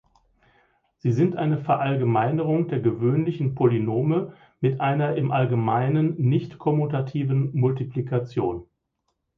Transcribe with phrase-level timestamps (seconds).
[0.97, 8.65] Sie sind eine Verallgemeinerung der gewöhnlichen Polynome mit einer im Allgemeinen nicht kommutativen Multiplikation.